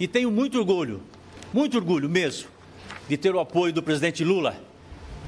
[0.00, 1.02] E tenho muito orgulho,
[1.52, 2.48] muito orgulho mesmo,
[3.06, 4.58] de ter o apoio do presidente Lula,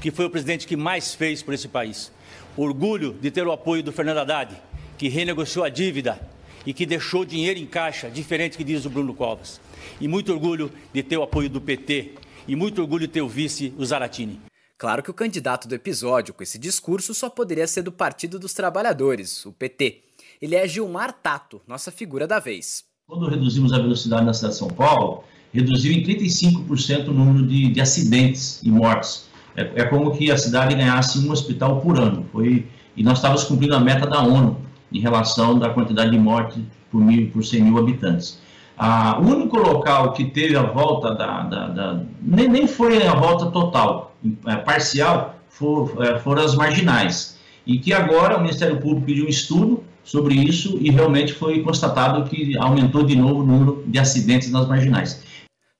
[0.01, 2.11] que foi o presidente que mais fez por esse país.
[2.57, 4.59] Orgulho de ter o apoio do Fernando Haddad,
[4.97, 6.19] que renegociou a dívida
[6.65, 9.61] e que deixou dinheiro em caixa, diferente que diz o Bruno Covas.
[10.01, 12.15] E muito orgulho de ter o apoio do PT
[12.47, 14.41] e muito orgulho de ter o vice, o Zaratini.
[14.75, 18.55] Claro que o candidato do episódio com esse discurso só poderia ser do Partido dos
[18.55, 20.01] Trabalhadores, o PT.
[20.41, 22.91] Ele é Gilmar Tato, nossa figura da vez.
[23.05, 27.69] Quando reduzimos a velocidade na cidade de São Paulo, reduziu em 35% o número de,
[27.69, 29.27] de, acidentes e mortes.
[29.57, 32.25] É, é, como que a cidade ganhasse um hospital por ano.
[32.31, 34.57] Foi, e nós estávamos cumprindo a meta da ONU
[34.89, 38.39] em relação da quantidade de mortes por, mil, por 100 mil habitantes.
[38.77, 43.13] Ah, o único local que teve a volta da, da, da nem, nem foi a
[43.13, 44.15] volta total,
[44.47, 47.37] é, parcial, for, é, foram as marginais.
[47.67, 52.29] E que agora o Ministério Público pediu um estudo sobre isso e realmente foi constatado
[52.29, 55.23] que aumentou de novo o número de acidentes nas marginais.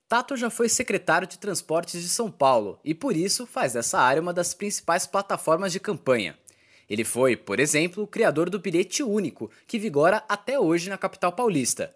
[0.08, 4.22] Tato já foi secretário de Transportes de São Paulo e, por isso, faz dessa área
[4.22, 6.38] uma das principais plataformas de campanha.
[6.89, 11.31] Ele foi, por exemplo, o criador do bilhete único, que vigora até hoje na capital
[11.31, 11.94] paulista.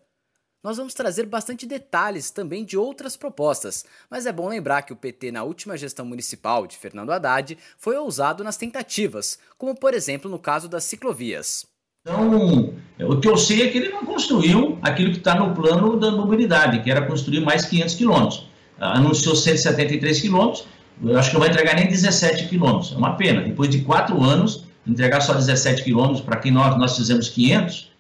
[0.64, 4.98] Nós vamos trazer bastante detalhes também de outras propostas, mas é bom lembrar que o
[4.98, 10.30] PT na última gestão municipal de Fernando Haddad foi ousado nas tentativas, como por exemplo
[10.30, 11.66] no caso das ciclovias.
[12.08, 16.00] Então, o que eu sei é que ele não construiu aquilo que está no plano
[16.00, 18.48] da mobilidade, que era construir mais 500 quilômetros.
[18.80, 20.66] Anunciou 173 quilômetros,
[21.04, 22.94] eu acho que não vai entregar nem 17 quilômetros.
[22.94, 23.42] É uma pena.
[23.42, 27.92] Depois de quatro anos, entregar só 17 quilômetros para quem nós, nós fizemos 500,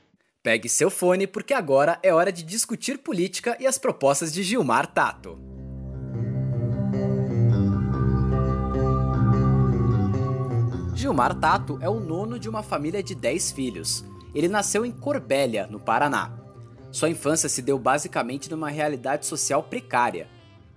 [0.47, 4.87] Pegue seu fone porque agora é hora de discutir política e as propostas de Gilmar
[4.87, 5.56] Tato.
[10.97, 14.03] Gilmar Tato é o nono de uma família de 10 filhos.
[14.33, 16.33] Ele nasceu em Corbélia, no Paraná.
[16.91, 20.27] Sua infância se deu basicamente numa realidade social precária.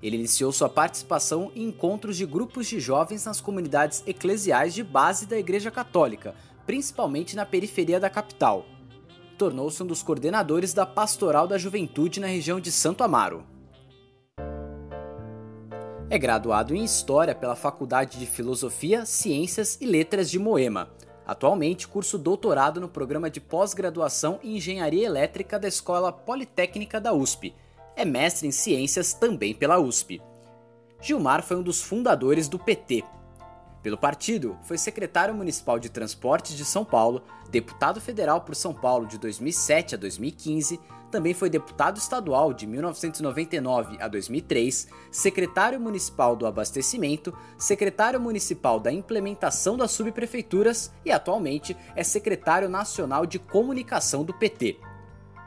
[0.02, 5.24] Ele iniciou sua participação em encontros de grupos de jovens nas comunidades eclesiais de base
[5.24, 6.34] da Igreja Católica,
[6.66, 8.66] principalmente na periferia da capital
[9.40, 13.42] tornou-se um dos coordenadores da Pastoral da Juventude na região de Santo Amaro.
[16.12, 20.90] É graduado em História pela Faculdade de Filosofia, Ciências e Letras de Moema.
[21.24, 27.54] Atualmente curso doutorado no programa de pós-graduação em Engenharia Elétrica da Escola Politécnica da USP.
[27.94, 30.20] É mestre em Ciências também pela USP.
[31.00, 33.04] Gilmar foi um dos fundadores do PT,
[33.82, 39.06] pelo partido, foi secretário municipal de Transportes de São Paulo, deputado federal por São Paulo
[39.06, 40.78] de 2007 a 2015,
[41.10, 48.92] também foi deputado estadual de 1999 a 2003, secretário municipal do Abastecimento, secretário municipal da
[48.92, 54.78] Implementação das Subprefeituras e atualmente é secretário nacional de Comunicação do PT.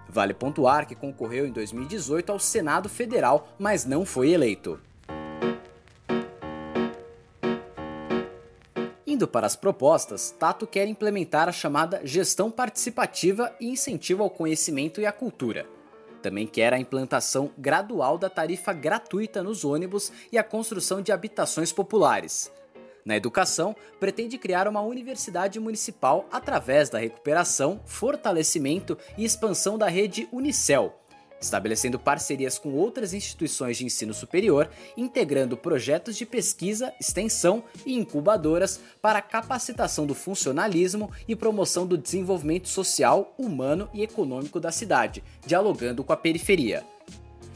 [0.09, 4.79] Vale pontuar que concorreu em 2018 ao Senado Federal, mas não foi eleito.
[9.13, 15.00] Indo para as propostas, Tato quer implementar a chamada gestão participativa e incentivo ao conhecimento
[15.00, 15.68] e à cultura.
[16.19, 21.72] Também quer a implantação gradual da tarifa gratuita nos ônibus e a construção de habitações
[21.72, 22.51] populares.
[23.06, 30.28] Na educação, pretende criar uma universidade municipal através da recuperação, fortalecimento e expansão da rede
[30.31, 30.91] Unicel,
[31.44, 38.80] estabelecendo parcerias com outras instituições de ensino superior, integrando projetos de pesquisa, extensão e incubadoras
[39.02, 46.04] para capacitação do funcionalismo e promoção do desenvolvimento social, humano e econômico da cidade, dialogando
[46.04, 46.84] com a periferia.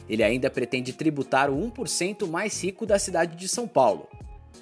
[0.08, 4.08] Ele ainda pretende tributar o 1% mais rico da cidade de São Paulo.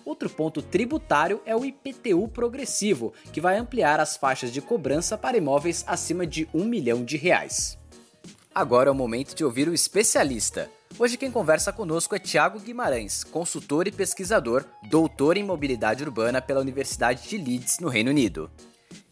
[0.04, 5.36] Outro ponto tributário é o IPTU progressivo, que vai ampliar as faixas de cobrança para
[5.36, 7.76] imóveis acima de 1 milhão de reais.
[8.56, 10.70] Agora é o momento de ouvir o especialista.
[10.98, 16.62] Hoje quem conversa conosco é Tiago Guimarães, consultor e pesquisador, doutor em mobilidade urbana pela
[16.62, 18.48] Universidade de Leeds, no Reino Unido.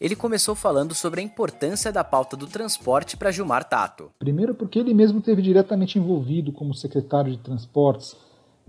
[0.01, 4.09] Ele começou falando sobre a importância da pauta do transporte para Gilmar Tato.
[4.17, 8.17] Primeiro porque ele mesmo teve diretamente envolvido como secretário de transportes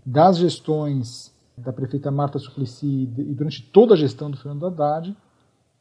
[0.04, 5.16] das gestões da prefeita Marta Suplicy e durante toda a gestão do Fernando Haddad.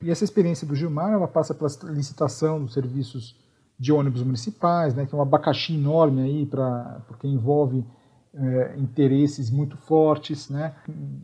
[0.02, 3.36] E essa experiência do Gilmar ela passa pela licitação dos serviços
[3.78, 7.86] de ônibus municipais, né, que é um abacaxi enorme aí para porque envolve
[8.34, 10.74] é, interesses muito fortes, né.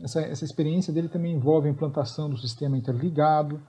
[0.01, 3.59] Essa, essa experiência dele também envolve a implantação do sistema interligado,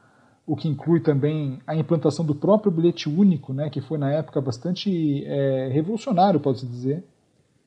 [0.46, 4.40] o que inclui também a implantação do próprio bilhete único, né, que foi na época
[4.40, 7.04] bastante é, revolucionário, pode-se dizer.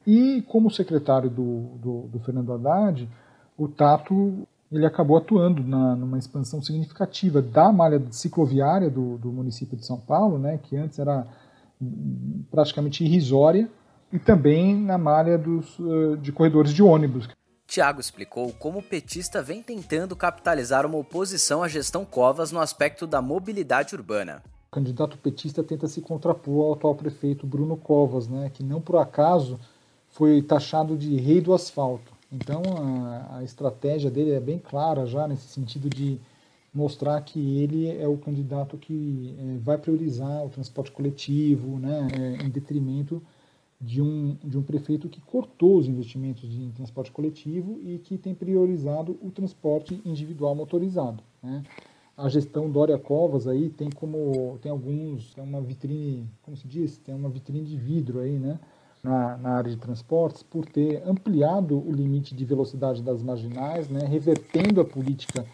[0.05, 3.09] E como secretário do, do, do Fernando Haddad,
[3.57, 9.77] o Tato ele acabou atuando na, numa expansão significativa da malha cicloviária do, do município
[9.77, 11.25] de São Paulo, né, que antes era
[12.49, 13.69] praticamente irrisória,
[14.11, 17.27] e também na malha dos, uh, de corredores de ônibus.
[17.67, 23.07] Tiago explicou como o petista vem tentando capitalizar uma oposição à gestão Covas no aspecto
[23.07, 24.43] da mobilidade urbana.
[24.67, 28.97] O candidato petista tenta se contrapor ao atual prefeito Bruno Covas, né, que não por
[28.97, 29.59] acaso
[30.09, 32.14] foi taxado de rei do asfalto.
[32.35, 36.19] Então a, a estratégia dele é bem clara já nesse sentido de
[36.73, 42.45] mostrar que ele é o candidato que é, vai priorizar o transporte coletivo, né, é,
[42.45, 43.21] em detrimento
[43.79, 48.35] de um, de um prefeito que cortou os investimentos em transporte coletivo e que tem
[48.35, 51.23] priorizado o transporte individual motorizado.
[51.41, 51.63] Né.
[52.17, 56.97] A gestão Dória Covas aí tem como tem alguns tem uma vitrine, como se diz,
[56.97, 58.59] tem uma vitrine de vidro aí, né,
[59.05, 63.99] na, na área de transportes por ter ampliado o limite de velocidade das marginais, né,
[64.07, 65.45] revertendo a política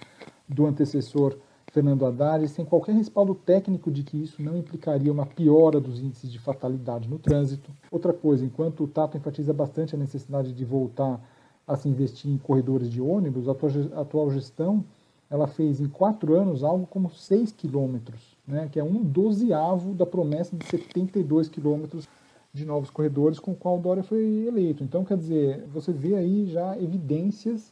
[0.48, 1.38] do antecessor
[1.72, 6.32] Fernando Haddad, sem qualquer respaldo técnico de que isso não implicaria uma piora dos índices
[6.32, 7.70] de fatalidade no trânsito.
[7.92, 11.20] Outra coisa, enquanto o Tato enfatiza bastante a necessidade de voltar
[11.68, 14.84] a se investir em corredores de ônibus, a atual gestão
[15.30, 20.06] ela fez em quatro anos algo como 6 quilômetros, né, que é um dozeavo da
[20.06, 22.06] promessa de 72 quilômetros
[22.54, 24.84] de novos corredores com o qual o Dória foi eleito.
[24.84, 27.72] Então, quer dizer, você vê aí já evidências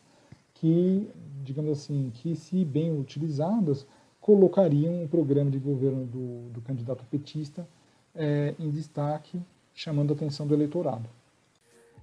[0.53, 1.09] que
[1.43, 3.85] digamos assim, que se bem utilizadas,
[4.21, 7.67] colocariam o programa de governo do, do candidato petista
[8.15, 9.41] é, em destaque,
[9.73, 11.09] chamando a atenção do eleitorado.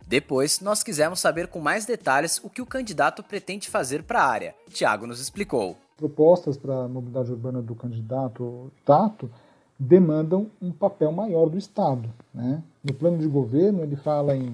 [0.07, 4.27] Depois, nós quisemos saber com mais detalhes o que o candidato pretende fazer para a
[4.27, 4.55] área.
[4.71, 5.77] Tiago nos explicou.
[5.97, 9.31] Propostas para a mobilidade urbana do candidato Tato
[9.79, 12.09] demandam um papel maior do Estado.
[12.33, 12.63] Né?
[12.83, 14.53] No plano de governo, ele fala em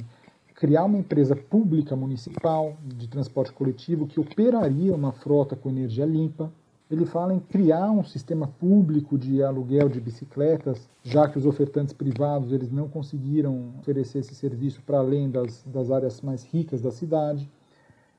[0.55, 6.53] criar uma empresa pública municipal de transporte coletivo que operaria uma frota com energia limpa.
[6.91, 11.95] Ele fala em criar um sistema público de aluguel de bicicletas, já que os ofertantes
[11.95, 16.91] privados eles não conseguiram oferecer esse serviço para além das, das áreas mais ricas da
[16.91, 17.51] cidade.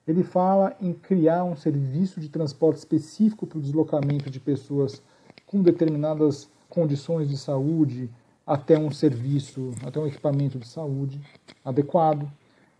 [0.07, 5.01] Ele fala em criar um serviço de transporte específico para o deslocamento de pessoas
[5.45, 8.09] com determinadas condições de saúde
[8.45, 11.21] até um serviço, até um equipamento de saúde
[11.63, 12.27] adequado.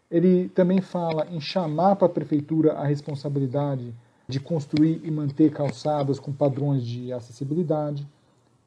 [0.10, 3.94] Ele também fala em chamar para a prefeitura a responsabilidade
[4.28, 8.08] de construir e manter calçadas com padrões de acessibilidade.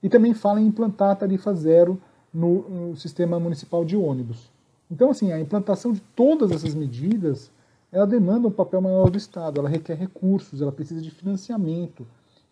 [0.00, 2.00] E também fala em implantar tarifa zero
[2.32, 4.49] no, no sistema municipal de ônibus.
[4.88, 7.50] Então, assim, a implantação de todas essas medidas,
[7.90, 12.06] ela demanda um papel maior do Estado, ela requer recursos, ela precisa de financiamento.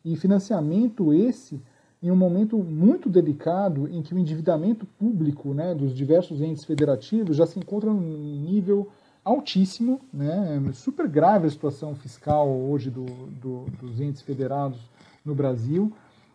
[0.04, 1.60] E financiamento esse
[2.04, 7.34] em um momento muito delicado em que o endividamento público né, dos diversos entes federativos
[7.34, 8.90] já se encontra num nível
[9.24, 14.78] altíssimo, né, super grave a situação fiscal hoje do, do, dos entes federados
[15.24, 15.90] no Brasil.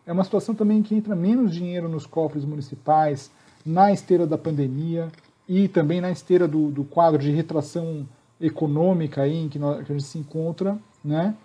[0.08, 3.30] É uma situação também que entra menos dinheiro nos cofres municipais
[3.64, 5.08] na esteira da pandemia
[5.48, 8.08] e também na esteira do, do quadro de retração
[8.42, 11.36] econômica aí em que, nós, que a gente se encontra, né?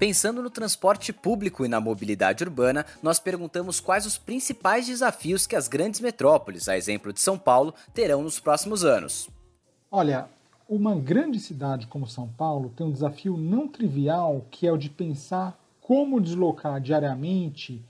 [0.00, 5.54] Pensando no transporte público e na mobilidade urbana, nós perguntamos quais os principais desafios que
[5.54, 9.28] as grandes metrópoles, a exemplo de São Paulo, terão nos próximos anos.
[9.90, 10.26] Olha,
[10.66, 14.88] uma grande cidade como São Paulo tem um desafio não trivial que é o de
[14.88, 17.84] pensar como deslocar diariamente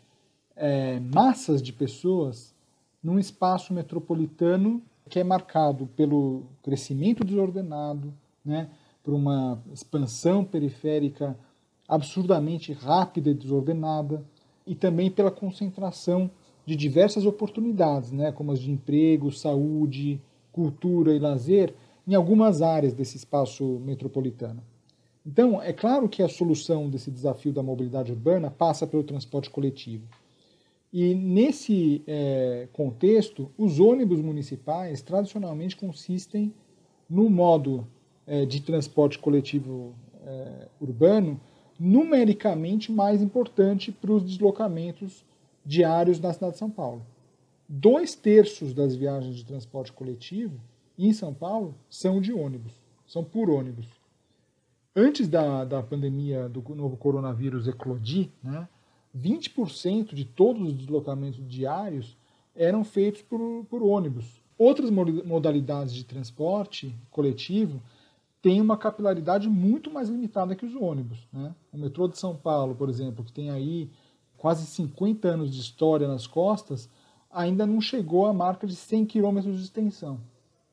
[0.57, 2.53] é, massas de pessoas
[3.01, 8.13] num espaço metropolitano que é marcado pelo crescimento desordenado,
[8.45, 8.69] né,
[9.05, 11.39] por uma expansão periférica
[11.91, 14.25] absurdamente rápida e desordenada,
[14.65, 16.31] e também pela concentração
[16.65, 21.75] de diversas oportunidades, né, como as de emprego, saúde, cultura e lazer,
[22.07, 24.63] em algumas áreas desse espaço metropolitano.
[25.27, 30.07] Então, é claro que a solução desse desafio da mobilidade urbana passa pelo transporte coletivo.
[30.93, 36.55] E nesse é, contexto, os ônibus municipais tradicionalmente consistem
[37.09, 37.87] no modo
[38.27, 39.95] é, de transporte coletivo
[40.25, 41.41] é, urbano
[41.81, 45.25] numericamente mais importante para os deslocamentos
[45.65, 47.01] diários na cidade de São Paulo.
[47.67, 50.61] Dois terços das viagens de transporte coletivo
[50.99, 52.75] em São Paulo são de ônibus,
[53.07, 53.87] são por ônibus.
[54.95, 58.69] Antes da, da pandemia do novo coronavírus eclodir, né,
[59.17, 62.15] 20% de todos os deslocamentos diários
[62.55, 64.43] eram feitos por, por ônibus.
[64.59, 67.81] Outras modalidades de transporte coletivo
[68.43, 71.29] tem uma capilaridade muito mais limitada que os ônibus.
[71.33, 71.55] Né?
[71.73, 73.91] O metrô de São Paulo, por exemplo, que tem aí
[74.37, 76.89] quase 50 anos de história nas costas,
[77.31, 80.19] ainda não chegou à marca de 100 km de extensão.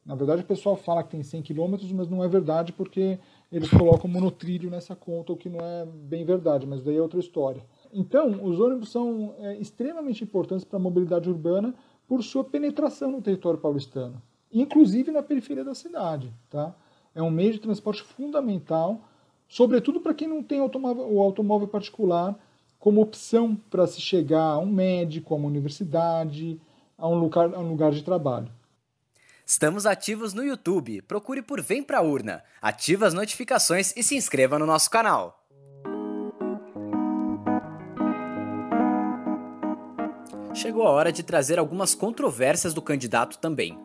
[0.05, 3.19] Na verdade, o pessoal fala que tem 100 km, mas não é verdade porque
[3.51, 7.19] eles colocam monotrilho nessa conta, o que não é bem verdade, mas daí é outra
[7.19, 7.61] história.
[7.91, 11.75] Então, os ônibus são é, extremamente importantes para a mobilidade urbana
[12.07, 14.21] por sua penetração no território paulistano.
[14.49, 16.33] inclusive na periferia da cidade.
[16.49, 16.73] Tá?
[17.17, 19.01] É um meio de transporte fundamental,
[19.49, 22.37] sobretudo para quem não tem automóvel, o automóvel particular
[22.77, 26.61] como opção para se chegar a um médico, a uma universidade,
[26.95, 28.51] a um lugar, a um lugar de trabalho.
[29.43, 31.01] Estamos ativos no YouTube.
[31.01, 35.43] Procure por Vem Pra Urna, ative as notificações e se inscreva no nosso canal.
[40.53, 43.75] Chegou a hora de trazer algumas controvérsias do candidato também.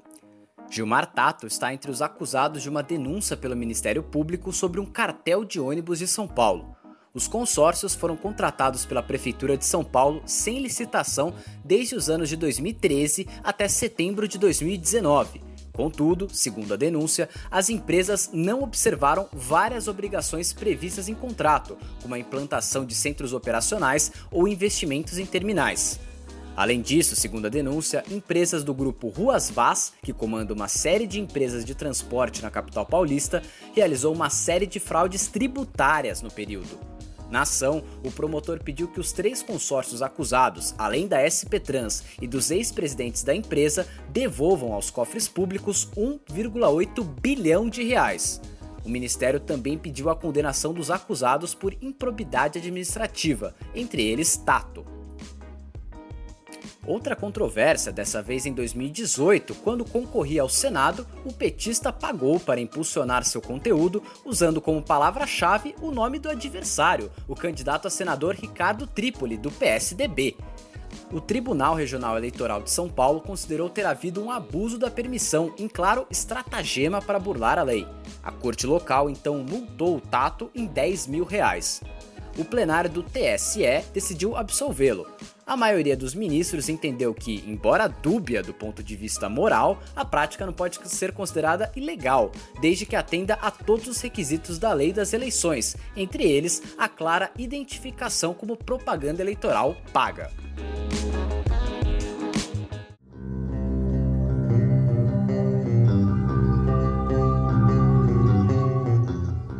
[0.72, 5.44] Gilmar Tato está entre os acusados de uma denúncia pelo Ministério Público sobre um cartel
[5.44, 6.74] de ônibus de São Paulo.
[7.12, 12.36] Os consórcios foram contratados pela Prefeitura de São Paulo sem licitação desde os anos de
[12.36, 20.52] 2013 até setembro de 2019 Contudo, segundo a denúncia, as empresas não observaram várias obrigações
[20.52, 25.98] previstas em contrato, como a implantação de centros operacionais ou investimentos em terminais.
[26.54, 31.18] Além disso, segundo a denúncia, empresas do grupo Ruas Vaz, que comanda uma série de
[31.18, 33.42] empresas de transporte na capital paulista,
[33.74, 36.78] realizou uma série de fraudes tributárias no período.
[37.30, 42.26] Na ação, o promotor pediu que os três consórcios acusados, além da SP Trans e
[42.26, 48.38] dos ex-presidentes da empresa, devolvam aos cofres públicos 1,8 bilhão de reais.
[48.84, 54.91] O ministério também pediu a condenação dos acusados por improbidade administrativa, entre eles Tato.
[56.84, 63.24] Outra controvérsia, dessa vez em 2018, quando concorria ao Senado, o petista pagou para impulsionar
[63.24, 69.36] seu conteúdo usando como palavra-chave o nome do adversário, o candidato a senador Ricardo Trípoli,
[69.36, 70.36] do PSDB.
[71.12, 75.68] O Tribunal Regional Eleitoral de São Paulo considerou ter havido um abuso da permissão, em
[75.68, 77.86] claro estratagema para burlar a lei.
[78.24, 81.80] A corte local então multou o Tato em 10 mil reais
[82.38, 85.06] o plenário do TSE decidiu absolvê-lo.
[85.44, 90.46] A maioria dos ministros entendeu que, embora dúbia do ponto de vista moral, a prática
[90.46, 92.30] não pode ser considerada ilegal,
[92.60, 97.32] desde que atenda a todos os requisitos da lei das eleições, entre eles a clara
[97.36, 100.30] identificação como propaganda eleitoral paga.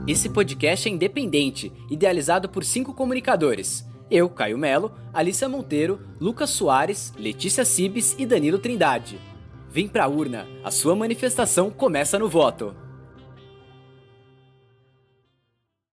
[0.07, 3.85] Esse podcast é independente, idealizado por cinco comunicadores.
[4.13, 9.19] Eu, Caio Melo, Alissa Monteiro, Lucas Soares, Letícia Cibes e Danilo Trindade.
[9.71, 12.77] Vem pra urna, a sua manifestação começa no voto.